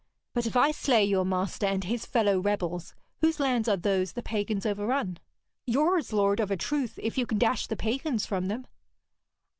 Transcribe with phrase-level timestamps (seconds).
[0.33, 4.23] 'But if I slay your master and his fellow rebels, whose lands are those the
[4.23, 5.19] pagans overrun?'
[5.67, 8.65] 'Yours, lord, of a truth, if you can dash the pagans from them.'